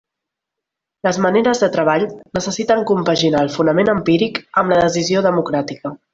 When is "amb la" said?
4.63-4.81